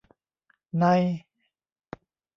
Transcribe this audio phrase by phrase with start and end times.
[0.71, 0.83] ใน